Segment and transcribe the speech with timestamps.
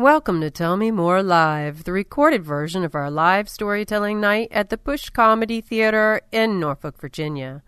[0.00, 4.70] Welcome to Tell Me More Live, the recorded version of our live storytelling night at
[4.70, 7.62] the Push Comedy Theater in Norfolk, Virginia.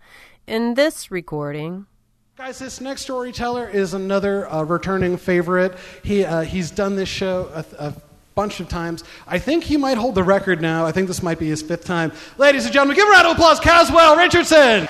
[0.47, 1.85] In this recording,
[2.35, 5.75] Guys, this next storyteller is another uh, returning favorite.
[6.03, 7.93] He, uh, he's done this show a, a
[8.33, 9.03] bunch of times.
[9.27, 10.87] I think he might hold the record now.
[10.87, 12.11] I think this might be his fifth time.
[12.39, 14.87] Ladies and gentlemen, give a round of applause, Caswell Richardson.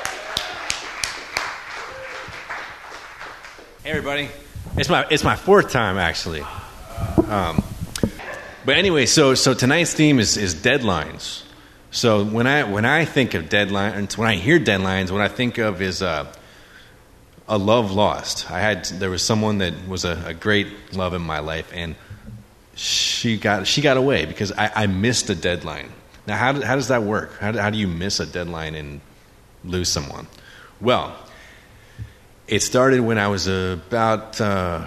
[3.84, 4.30] Hey everybody,
[4.78, 6.46] it's my it's my fourth time actually.
[7.28, 7.64] Um,
[8.66, 11.44] but anyway, so so tonight's theme is is deadlines.
[11.92, 15.58] So when I when I think of deadlines, when I hear deadlines, what I think
[15.58, 16.32] of is uh,
[17.48, 18.50] a love lost.
[18.50, 21.96] I had there was someone that was a, a, great love in my life, and
[22.76, 25.92] she got she got away because I, I missed a deadline.
[26.26, 27.38] Now, how how does that work?
[27.40, 29.02] How, how do you miss a deadline and
[29.64, 30.28] lose someone?
[30.80, 31.16] Well,
[32.48, 34.86] it started when I was about, uh,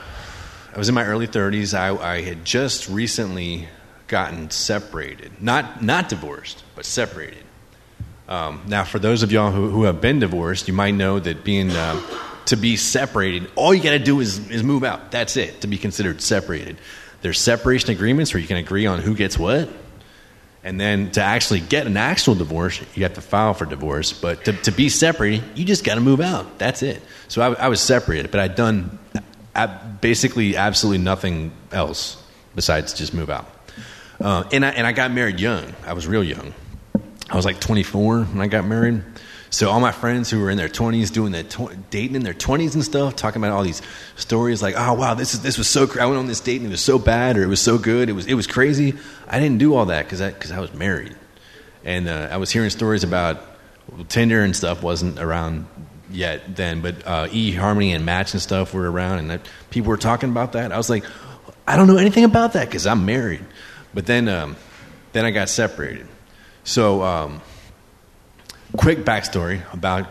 [0.77, 1.73] I was in my early 30s.
[1.73, 3.67] I, I, had just recently
[4.09, 5.41] gotten separated.
[5.41, 7.45] Not, not divorced, but separated.
[8.29, 11.45] Um, now, for those of y'all who, who have been divorced, you might know that
[11.45, 11.99] being, uh,
[12.45, 15.11] to be separated, all you got to do is, is move out.
[15.11, 16.77] That's it, to be considered separated.
[17.23, 19.71] There's separation agreements where you can agree on who gets what
[20.67, 24.13] and then to actually get an actual divorce, you have to file for divorce.
[24.13, 26.59] But to, to be separated, you just got to move out.
[26.59, 27.01] That's it.
[27.29, 28.99] So I, I was separated, but I'd done
[30.01, 32.23] basically absolutely nothing else
[32.55, 33.47] besides just move out.
[34.21, 35.75] Uh, and, I, and I got married young.
[35.85, 36.55] I was real young.
[37.29, 39.03] I was like 24 when I got married.
[39.51, 42.35] So all my friends who were in their 20s doing the tw- dating in their
[42.35, 43.81] 20s and stuff, talking about all these
[44.17, 46.57] stories like, "Oh wow, this is this was so cra- I went on this date
[46.61, 48.09] and it was so bad or it was so good.
[48.09, 48.95] It was it was crazy."
[49.29, 51.15] I didn't do all that cuz I cuz I was married.
[51.85, 53.41] And uh, I was hearing stories about
[53.91, 55.67] well, Tinder and stuff wasn't around
[56.11, 59.41] yet then, but uh, eHarmony and Match and stuff were around and that,
[59.71, 60.73] people were talking about that.
[60.73, 61.05] I was like,
[61.67, 63.45] "I don't know anything about that cuz I'm married."
[63.95, 64.57] But then um,
[65.13, 66.07] then I got separated.
[66.65, 67.41] So um,
[68.77, 70.07] quick backstory about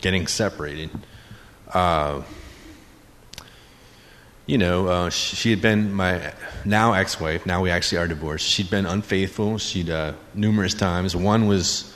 [0.00, 0.90] getting separated.
[1.72, 2.22] Uh,
[4.46, 6.32] you know, uh, she had been my
[6.64, 7.46] now ex-wife.
[7.46, 8.46] Now we actually are divorced.
[8.46, 9.58] She'd been unfaithful.
[9.58, 11.14] She'd uh, numerous times.
[11.14, 11.91] One was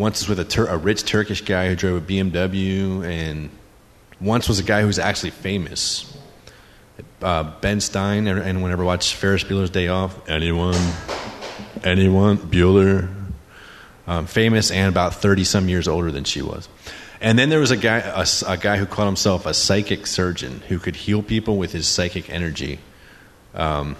[0.00, 3.50] once was with a, Tur- a rich Turkish guy who drove a BMW, and
[4.18, 6.16] once was a guy who was actually famous.
[7.20, 10.74] Uh, ben Stein, and whenever watch Ferris Bueller's Day Off, anyone,
[11.84, 13.14] anyone, Bueller,
[14.06, 16.66] um, famous and about 30 some years older than she was.
[17.20, 20.62] And then there was a guy, a, a, guy who called himself a psychic surgeon
[20.68, 22.78] who could heal people with his psychic energy.
[23.54, 23.96] Um,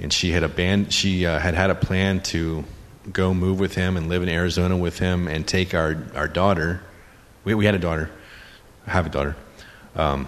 [0.00, 2.64] and she had a band, she uh, had had a plan to
[3.12, 6.82] go move with him and live in Arizona with him and take our, our daughter.
[7.44, 8.10] We, we had a daughter,
[8.86, 9.36] I have a daughter,
[9.94, 10.26] um,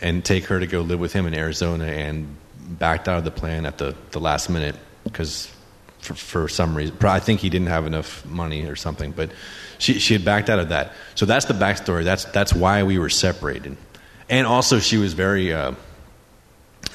[0.00, 2.36] and take her to go live with him in Arizona and
[2.68, 5.50] backed out of the plan at the, the last minute because
[6.00, 6.96] for, for some reason.
[7.02, 9.30] I think he didn't have enough money or something, but
[9.78, 10.92] she, she had backed out of that.
[11.14, 12.04] So that's the backstory.
[12.04, 13.76] That's, that's why we were separated.
[14.28, 15.52] And also, she was very.
[15.52, 15.72] Uh,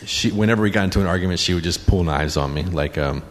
[0.06, 2.64] she, whenever we got into an argument, she would just pull knives on me.
[2.64, 3.24] Like um,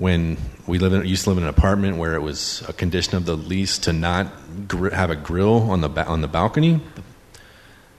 [0.00, 3.16] when we live in, used to live in an apartment where it was a condition
[3.18, 4.28] of the lease to not
[4.66, 6.80] gr- have a grill on the ba- on the balcony,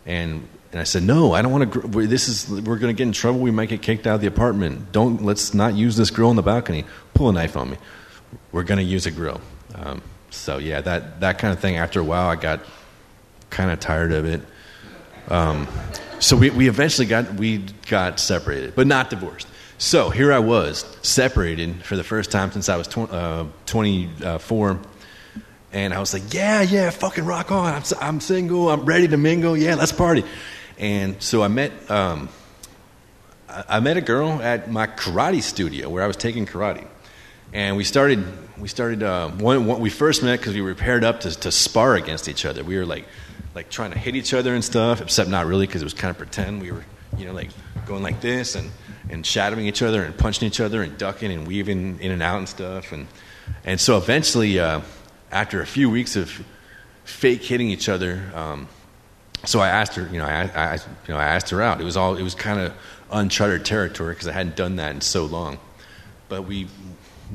[0.08, 2.08] and and I said, no, I don't want to.
[2.08, 3.40] This is we're going to get in trouble.
[3.40, 4.92] We might get kicked out of the apartment.
[4.92, 6.86] Don't let's not use this grill on the balcony.
[7.14, 7.78] Pull a knife on me.
[8.52, 9.40] We're going to use a grill.
[9.76, 10.02] Um,
[10.32, 11.78] so yeah, that that kind of thing.
[11.78, 12.62] After a while, I got
[13.52, 14.42] kind of tired of it.
[15.28, 15.68] Um,
[16.20, 19.48] so we, we eventually got we got separated, but not divorced.
[19.82, 24.80] So here I was separated for the first time since I was tw- uh, 24
[25.74, 27.74] and I was like, yeah, yeah, fucking rock on.
[27.74, 28.70] I'm, I'm single.
[28.70, 29.58] I'm ready to mingle.
[29.58, 30.24] Yeah, let's party.
[30.78, 32.30] And so I met um,
[33.50, 36.86] I met a girl at my karate studio where I was taking karate,
[37.52, 38.24] and we started
[38.60, 41.52] we started uh, one, one, we first met because we were paired up to, to
[41.52, 42.64] spar against each other.
[42.64, 43.08] We were like
[43.56, 46.12] like trying to hit each other and stuff, except not really because it was kind
[46.12, 46.62] of pretend.
[46.62, 46.86] We were
[47.18, 47.50] you know like
[47.86, 48.70] going like this and
[49.10, 52.38] and shadowing each other and punching each other and ducking and weaving in and out
[52.38, 53.08] and stuff and
[53.64, 54.82] and so eventually uh,
[55.32, 56.44] after a few weeks of
[57.04, 58.22] fake hitting each other.
[58.34, 58.68] Um,
[59.46, 61.82] so I asked her, you know, I, I, you know, I asked her out.
[61.82, 62.74] It was all, it was kind of
[63.12, 65.58] uncharted territory because I hadn't done that in so long.
[66.30, 66.68] But we,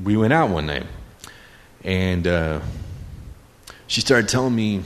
[0.03, 0.87] we went out one night,
[1.85, 2.61] and uh,
[3.87, 4.83] she started telling me,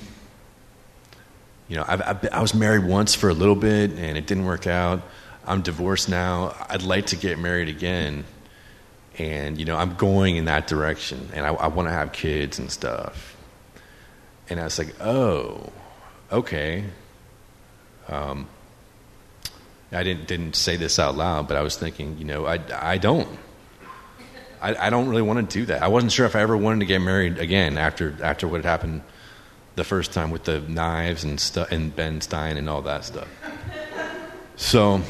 [1.70, 4.44] you know, I've, I've, I was married once for a little bit and it didn't
[4.44, 5.02] work out.
[5.46, 6.54] I'm divorced now.
[6.68, 8.24] I'd like to get married again,
[9.18, 12.58] and you know, I'm going in that direction, and I, I want to have kids
[12.58, 13.36] and stuff.
[14.48, 15.72] And I was like, oh,
[16.30, 16.84] okay.
[18.08, 18.48] Um,
[19.92, 22.98] I didn't didn't say this out loud, but I was thinking, you know, I I
[22.98, 23.28] don't.
[24.60, 25.82] I, I don't really want to do that.
[25.82, 28.66] I wasn't sure if I ever wanted to get married again after after what had
[28.66, 29.02] happened
[29.76, 33.28] the first time with the knives and and Ben Stein and all that stuff.
[34.56, 35.00] So,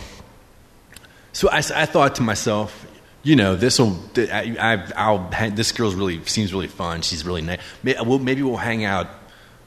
[1.33, 2.87] so I, I thought to myself,
[3.23, 3.99] you know, this will.
[4.17, 7.03] I, will This girl's really seems really fun.
[7.03, 7.61] She's really nice.
[7.83, 9.09] Maybe we'll hang out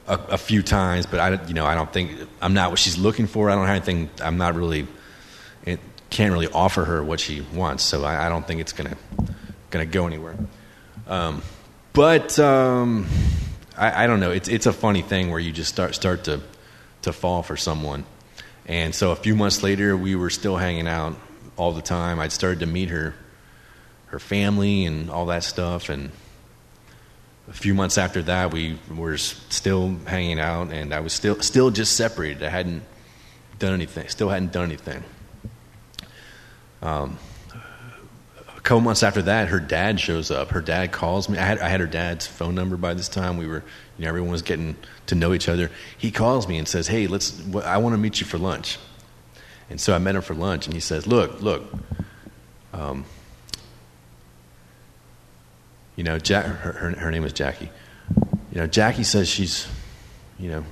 [0.08, 2.98] a, a, few times, but I, you know, I don't think I'm not what she's
[2.98, 3.50] looking for.
[3.50, 4.10] I don't have anything.
[4.22, 4.86] I'm not really.
[5.64, 5.80] It
[6.10, 8.96] can't really offer her what she wants, so I, I don't think it's gonna
[9.70, 10.36] gonna go anywhere.
[11.06, 11.42] Um,
[11.92, 13.06] but um,
[13.76, 14.30] I, I, don't know.
[14.30, 16.40] It's it's a funny thing where you just start start to
[17.02, 18.04] to fall for someone,
[18.66, 21.16] and so a few months later, we were still hanging out
[21.56, 22.20] all the time.
[22.20, 23.14] I'd started to meet her
[24.06, 26.10] her family and all that stuff, and
[27.48, 31.70] a few months after that, we were still hanging out, and I was still still
[31.70, 32.42] just separated.
[32.42, 32.82] I hadn't
[33.58, 34.08] done anything.
[34.08, 35.02] Still hadn't done anything.
[36.80, 37.18] Um,
[38.64, 40.50] couple months after that, her dad shows up.
[40.50, 41.38] Her dad calls me.
[41.38, 43.36] I had I had her dad's phone number by this time.
[43.36, 43.62] We were,
[43.98, 44.76] you know, everyone was getting
[45.06, 45.70] to know each other.
[45.96, 47.40] He calls me and says, "Hey, let's.
[47.62, 48.78] I want to meet you for lunch."
[49.70, 51.62] And so I met him for lunch, and he says, "Look, look."
[52.72, 53.04] Um,
[55.94, 57.70] you know, Jack, her, her, her name is Jackie.
[58.50, 59.68] You know, Jackie says she's,
[60.38, 60.64] you know,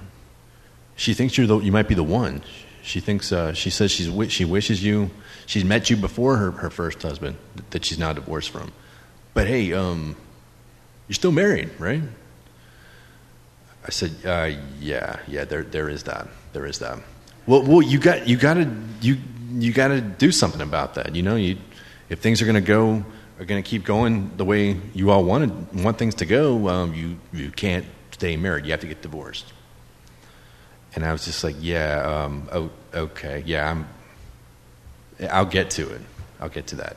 [0.97, 2.43] she thinks you're the, you might be the one.
[2.83, 5.11] She thinks, uh, she says she's, she wishes you,
[5.47, 7.37] she's met you before her, her first husband
[7.71, 8.73] that she's now divorced from.
[9.35, 10.17] But hey, um,
[11.09, 12.03] you're still married, right?
[13.87, 16.29] I said, uh, yeah, yeah, there, there is that.
[16.53, 16.99] There is that.
[17.47, 18.71] Well, well, you got, you got to,
[19.01, 19.17] you,
[19.53, 21.15] you got to do something about that.
[21.15, 21.59] You know, you,
[22.09, 23.05] if things are going to go
[23.43, 26.95] are going to keep going the way you all wanted want things to go, um,
[26.95, 28.65] you you can't stay married.
[28.65, 29.53] You have to get divorced.
[30.95, 33.89] And I was just like, yeah, um, oh, okay, yeah, I'm.
[35.31, 36.01] I'll get to it.
[36.41, 36.97] I'll get to that.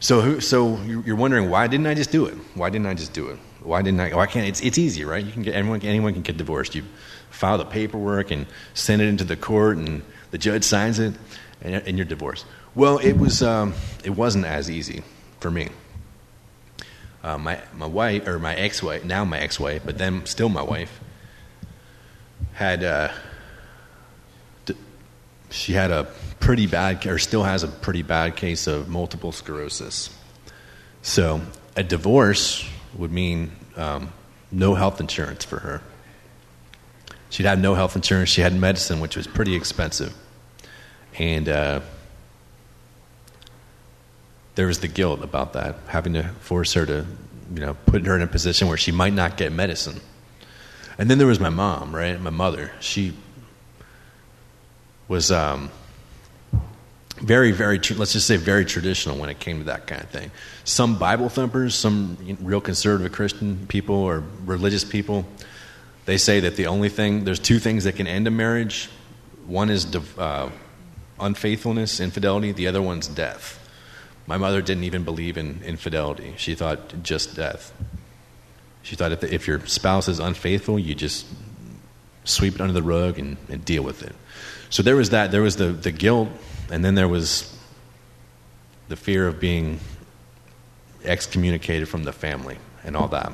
[0.00, 2.34] So, so you're wondering why didn't I just do it?
[2.54, 3.38] Why didn't I just do it?
[3.62, 4.14] Why didn't I?
[4.14, 4.48] Why can't?
[4.48, 5.24] It's it's easy, right?
[5.24, 6.74] You can get anyone anyone can get divorced.
[6.74, 6.82] You
[7.30, 10.02] file the paperwork and send it into the court, and
[10.32, 11.14] the judge signs it,
[11.60, 12.46] and, and you're divorced.
[12.74, 15.02] Well, it was um, it wasn't as easy
[15.38, 15.68] for me.
[17.22, 20.98] Uh, my my wife or my ex-wife, now my ex-wife, but then still my wife,
[22.54, 23.08] had uh,
[25.50, 26.04] she had a
[26.40, 30.10] pretty bad or still has a pretty bad case of multiple sclerosis.
[31.02, 31.40] So
[31.76, 34.12] a divorce would mean um,
[34.50, 35.82] no health insurance for her.
[37.30, 38.28] She'd have no health insurance.
[38.28, 40.14] She had medicine, which was pretty expensive,
[41.18, 41.80] and uh,
[44.54, 47.06] there was the guilt about that, having to force her to,
[47.54, 50.00] you know, put her in a position where she might not get medicine.
[51.02, 52.20] And then there was my mom, right?
[52.20, 52.70] My mother.
[52.78, 53.12] She
[55.08, 55.68] was um,
[57.16, 60.30] very, very, let's just say very traditional when it came to that kind of thing.
[60.62, 65.26] Some Bible thumpers, some real conservative Christian people or religious people,
[66.04, 68.88] they say that the only thing, there's two things that can end a marriage.
[69.48, 70.50] One is uh,
[71.18, 73.58] unfaithfulness, infidelity, the other one's death.
[74.28, 76.34] My mother didn't even believe in infidelity.
[76.36, 77.72] She thought just death.
[78.82, 81.26] She thought if, the, if your spouse is unfaithful, you just
[82.24, 84.14] sweep it under the rug and, and deal with it.
[84.70, 85.30] So there was that.
[85.30, 86.28] There was the, the guilt,
[86.70, 87.56] and then there was
[88.88, 89.80] the fear of being
[91.04, 93.32] excommunicated from the family and all that.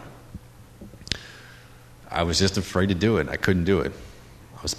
[2.10, 3.28] I was just afraid to do it.
[3.28, 3.92] I couldn't do it.
[4.58, 4.74] I was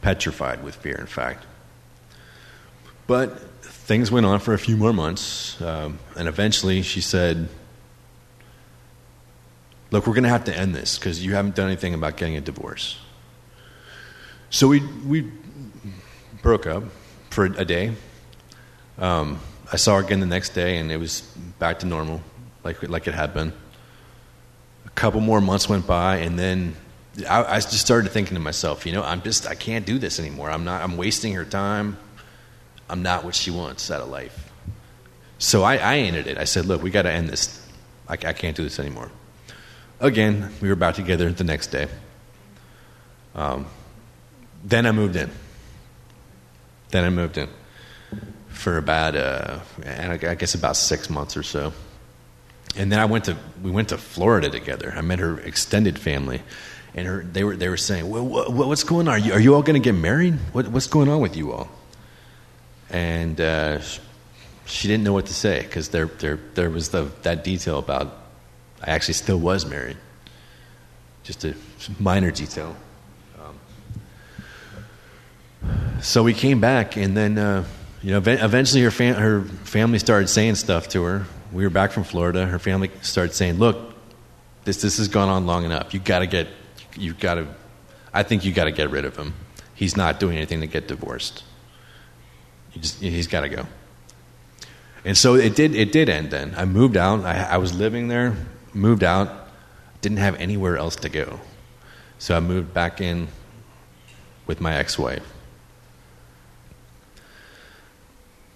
[0.00, 1.44] petrified with fear, in fact.
[3.06, 7.48] But things went on for a few more months, um, and eventually she said,
[9.90, 12.36] Look, we're going to have to end this because you haven't done anything about getting
[12.36, 12.98] a divorce.
[14.50, 15.30] So we, we
[16.42, 16.84] broke up
[17.30, 17.92] for a day.
[18.98, 19.40] Um,
[19.72, 21.20] I saw her again the next day, and it was
[21.58, 22.20] back to normal,
[22.64, 23.52] like, like it had been.
[24.86, 26.76] A couple more months went by, and then
[27.28, 30.18] I, I just started thinking to myself, you know, I'm just, I can't do this
[30.18, 30.50] anymore.
[30.50, 31.96] I'm not, I'm wasting her time.
[32.88, 34.50] I'm not what she wants out of life.
[35.38, 36.38] So I, I ended it.
[36.38, 37.66] I said, look, we got to end this.
[38.08, 39.10] I, I, can't do this anymore.
[40.00, 41.88] Again, we were back together the next day.
[43.34, 43.66] Um,
[44.64, 45.30] then I moved in.
[46.90, 47.48] Then I moved in
[48.48, 51.72] for about, uh, I guess about six months or so.
[52.76, 54.92] And then I went to, we went to Florida together.
[54.96, 56.42] I met her extended family.
[56.94, 59.14] And her, they, were, they were saying, well, what, what's going on?
[59.14, 60.34] Are you, are you all going to get married?
[60.52, 61.68] What, what's going on with you all?
[62.90, 63.80] and uh,
[64.66, 68.16] she didn't know what to say because there, there, there was the, that detail about
[68.82, 69.96] I actually still was married.
[71.22, 71.54] Just a
[71.98, 72.76] minor detail.
[73.40, 73.58] Um,
[76.00, 77.64] so we came back, and then uh,
[78.02, 81.26] you know, eventually her, fam- her family started saying stuff to her.
[81.52, 82.46] We were back from Florida.
[82.46, 83.94] Her family started saying, look,
[84.64, 85.92] this, this has gone on long enough.
[85.92, 86.48] You got to get,
[86.96, 87.46] you got to,
[88.14, 89.34] I think you got to get rid of him.
[89.74, 91.44] He's not doing anything to get divorced.
[92.72, 93.66] You just, he's got to go.
[95.04, 96.54] And so it did, it did end then.
[96.56, 97.24] I moved out.
[97.24, 98.34] I, I was living there,
[98.72, 99.48] moved out,
[100.00, 101.40] didn't have anywhere else to go.
[102.18, 103.28] So I moved back in
[104.46, 105.26] with my ex wife.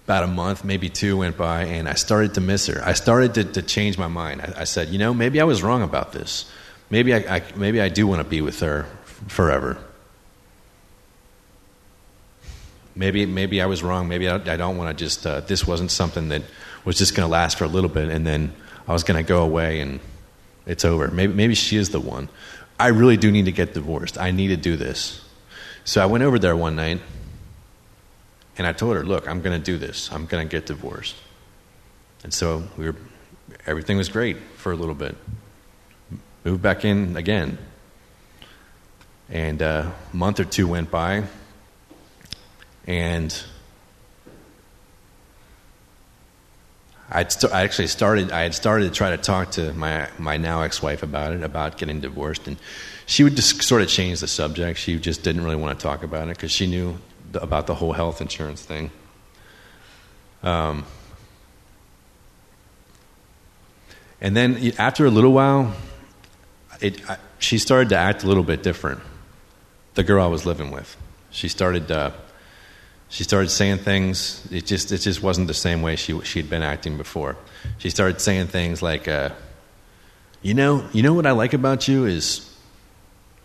[0.05, 2.81] About a month, maybe two went by, and I started to miss her.
[2.85, 4.41] I started to, to change my mind.
[4.41, 6.51] I, I, said, you know, maybe I was wrong about this.
[6.91, 8.85] Maybe I, I maybe I do want to be with her
[9.27, 9.77] forever.
[12.95, 14.07] Maybe, maybe I was wrong.
[14.07, 16.43] Maybe I, I don't want to just, uh, this wasn't something that
[16.85, 18.53] was just going to last for a little bit and then
[18.87, 19.99] I was going to go away and
[20.65, 21.09] it's over.
[21.09, 22.29] Maybe, maybe she is the one.
[22.79, 24.17] I really do need to get divorced.
[24.17, 25.23] I need to do this.
[25.85, 26.99] So I went over there one night
[28.57, 30.11] and I told her, look, I'm going to do this.
[30.11, 31.15] I'm going to get divorced.
[32.23, 32.95] And so we were,
[33.65, 35.15] everything was great for a little bit.
[36.43, 37.57] Moved back in again.
[39.29, 41.23] And uh, a month or two went by
[42.87, 43.43] and
[47.09, 48.31] I'd st- I actually started.
[48.31, 51.77] I had started to try to talk to my my now ex-wife about it, about
[51.77, 52.57] getting divorced, and
[53.05, 54.79] she would just sort of change the subject.
[54.79, 56.97] She just didn't really want to talk about it because she knew
[57.33, 58.89] about the whole health insurance thing.
[60.41, 60.85] Um,
[64.19, 65.75] and then after a little while,
[66.81, 69.01] it, I, she started to act a little bit different.
[69.93, 70.97] The girl I was living with,
[71.29, 71.91] she started.
[71.91, 72.11] Uh,
[73.09, 74.47] she started saying things.
[74.51, 77.37] It just it just wasn't the same way she she'd been acting before.
[77.77, 79.29] She started saying things like, uh,
[80.41, 82.51] "You know, you know what I like about you is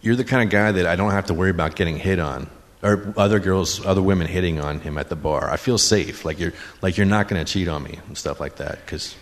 [0.00, 2.48] you're the kind of guy that I don't have to worry about getting hit on."
[2.82, 5.50] Or other girls, other women hitting on him at the bar.
[5.50, 8.40] I feel safe, like you're, like you're not going to cheat on me and stuff
[8.40, 8.78] like that.
[8.82, 9.14] Because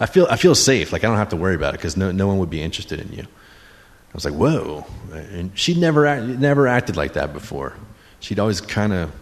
[0.00, 2.10] I feel, I feel safe, like I don't have to worry about it because no,
[2.10, 3.22] no one would be interested in you.
[3.22, 4.84] I was like, whoa.
[5.12, 7.76] And she'd never, never acted like that before.
[8.18, 9.12] She'd always kind of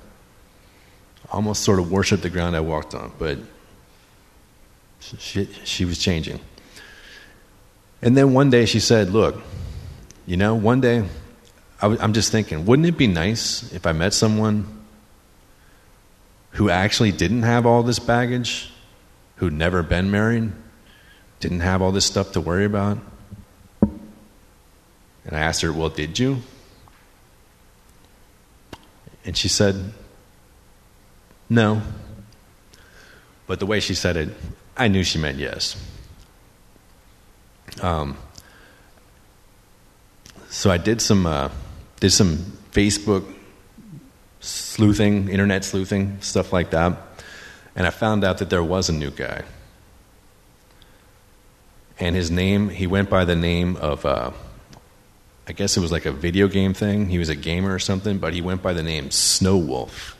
[1.35, 3.39] almost sort of worshiped the ground I walked on, but
[5.19, 6.39] she, she was changing.
[8.01, 9.41] And then one day she said, Look,
[10.27, 11.01] you know, one day
[11.81, 14.85] i w- I'm just thinking, wouldn't it be nice if I met someone
[16.53, 18.71] who actually didn't have all this baggage,
[19.37, 20.53] who'd never been married,
[21.41, 22.99] didn't have all this stuff to worry about?
[23.83, 26.39] And I asked her, Well, did you?
[29.25, 29.93] And she said,
[31.49, 31.83] no.
[33.47, 34.31] But the way she said it,
[34.77, 35.77] I knew she meant yes.
[37.83, 38.17] Um,
[40.49, 41.51] so I did some uh,
[42.01, 42.37] did some
[42.73, 43.25] Facebook
[44.41, 46.97] sleuthing, internet sleuthing, stuff like that,
[47.77, 49.43] and I found out that there was a new guy.
[51.99, 54.33] And his name, he went by the name of, uh,
[55.47, 57.09] I guess it was like a video game thing.
[57.09, 60.17] He was a gamer or something, but he went by the name Snow Wolf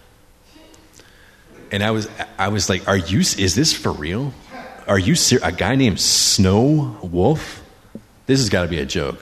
[1.75, 3.19] and I was I was like, "Are you?
[3.19, 4.33] Is this for real?
[4.87, 7.63] Are you ser- a guy named Snow Wolf?
[8.27, 9.19] This has got to be a joke."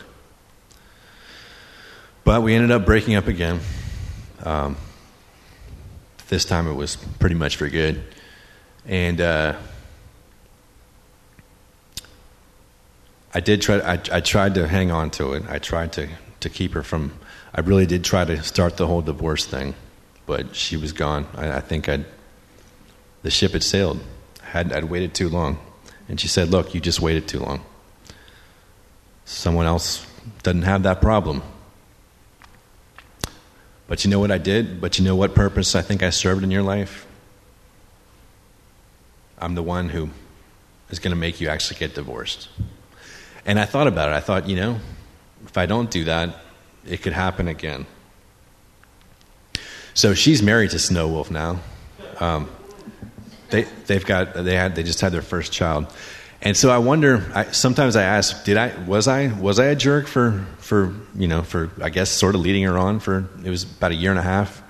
[2.25, 3.61] But we ended up breaking up again.
[4.45, 4.77] Um,
[6.29, 8.05] this time it was pretty much for good,
[8.85, 9.57] and uh,
[13.33, 13.79] I did try.
[13.79, 15.45] I, I tried to hang on to it.
[15.49, 16.07] I tried to
[16.41, 17.15] to keep her from.
[17.55, 19.75] I really did try to start the whole divorce thing,
[20.27, 21.27] but she was gone.
[21.35, 22.05] I, I think I'd
[23.23, 24.01] the ship had sailed.
[24.43, 25.59] Had I'd waited too long.
[26.09, 27.65] And she said, Look, you just waited too long.
[29.25, 30.07] Someone else
[30.43, 31.43] doesn't have that problem.
[33.87, 34.81] But you know what I did?
[34.81, 37.07] But you know what purpose I think I served in your life?
[39.39, 40.11] I'm the one who
[40.91, 42.49] is going to make you actually get divorced.
[43.45, 44.15] And I thought about it.
[44.15, 44.79] I thought, you know,
[45.47, 46.37] if I don't do that,
[46.87, 47.87] it could happen again.
[49.95, 51.61] So she's married to Snow Wolf now.
[52.21, 52.49] Um,
[53.53, 55.87] they they've got they had they just had their first child,
[56.41, 57.31] and so I wonder.
[57.33, 61.29] I, sometimes I ask, did I was I was I a jerk for for you
[61.29, 64.11] know for I guess sort of leading her on for it was about a year
[64.11, 64.61] and a half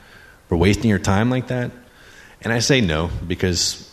[0.49, 1.71] for wasting her time like that,
[2.43, 3.89] and I say no because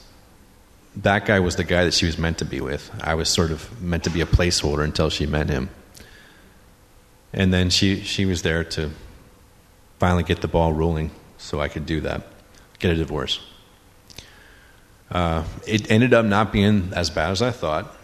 [0.97, 2.91] that guy was the guy that she was meant to be with.
[3.01, 5.69] I was sort of meant to be a placeholder until she met him.
[7.31, 8.91] And then she, she was there to
[9.99, 12.23] finally get the ball rolling so I could do that,
[12.79, 13.39] get a divorce.
[15.11, 17.95] Uh, it ended up not being as bad as I thought.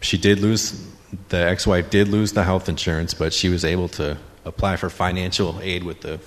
[0.00, 0.86] She did lose,
[1.28, 4.90] the ex wife did lose the health insurance, but she was able to apply for
[4.90, 6.20] financial aid with the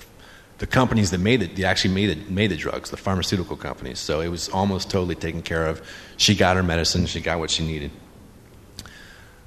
[0.60, 3.98] the companies that made it, they actually made it, made the drugs, the pharmaceutical companies.
[3.98, 5.80] So it was almost totally taken care of.
[6.18, 7.90] She got her medicine, she got what she needed,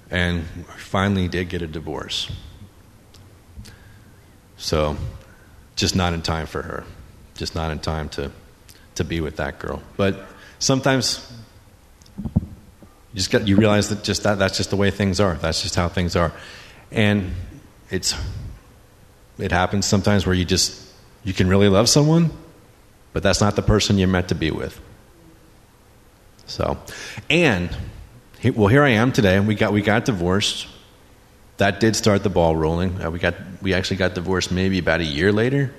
[0.10, 0.44] and
[0.76, 2.32] finally did get a divorce.
[4.58, 4.98] So,
[5.76, 6.84] just not in time for her,
[7.36, 8.32] just not in time to
[8.96, 9.82] to be with that girl.
[9.98, 10.20] But
[10.60, 11.32] sometimes
[12.18, 12.32] you
[13.16, 15.36] just got you realize that just that that's just the way things are.
[15.36, 16.32] That's just how things are,
[16.92, 17.32] and
[17.90, 18.16] it's
[19.38, 20.82] it happens sometimes where you just
[21.24, 22.32] you can really love someone,
[23.14, 24.80] but that's not the person you're meant to be with.
[26.46, 26.78] So,
[27.30, 27.76] and
[28.56, 29.38] well, here I am today.
[29.38, 30.68] and We got we got divorced.
[31.58, 33.02] That did start the ball rolling.
[33.02, 35.74] Uh, we got we actually got divorced maybe about a year later.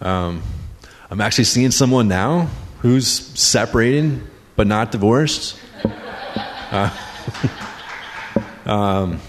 [0.00, 0.42] Um,
[1.10, 2.48] I'm actually seeing someone now
[2.80, 4.20] who's separated
[4.56, 5.58] but not divorced.
[6.70, 6.90] Uh,
[8.66, 9.20] um,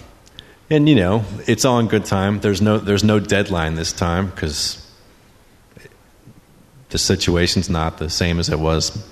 [0.70, 2.40] and you know, it's all in good time.
[2.40, 4.82] There's no there's no deadline this time because
[6.90, 9.06] the situation's not the same as it was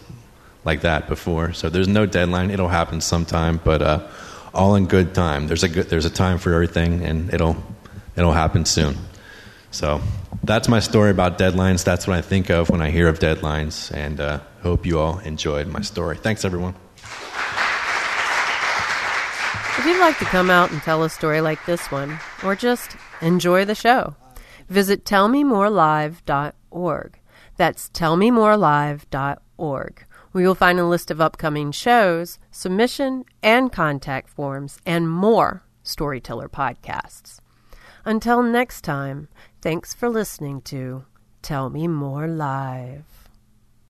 [0.63, 1.53] like that before.
[1.53, 2.49] So there's no deadline.
[2.49, 4.07] It'll happen sometime, but uh,
[4.53, 5.47] all in good time.
[5.47, 7.57] There's a good, there's a time for everything, and it'll
[8.15, 8.97] it'll happen soon.
[9.73, 9.99] So
[10.43, 11.83] that's my story about deadlines.
[11.83, 15.17] That's what I think of when I hear of deadlines, and uh, hope you all
[15.19, 16.15] enjoyed my story.
[16.15, 16.75] Thanks, everyone.
[19.75, 22.95] If you'd like to come out and tell a story like this one, or just
[23.19, 24.15] enjoy the show,
[24.69, 27.19] visit tellmemorelive.org.
[27.57, 35.09] That's tellmemorelive.org, where you'll find a list of upcoming shows, submission and contact forms, and
[35.09, 37.39] more storyteller podcasts.
[38.05, 39.29] Until next time,
[39.63, 41.05] thanks for listening to
[41.41, 43.22] Tell Me More Live.